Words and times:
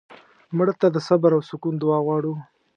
مړه 0.57 0.73
ته 0.81 0.87
د 0.91 0.97
صبر 1.07 1.31
او 1.35 1.41
سکون 1.49 1.75
دعا 1.81 1.99
غواړو 2.05 2.33